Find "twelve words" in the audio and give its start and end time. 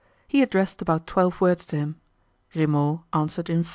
1.05-1.63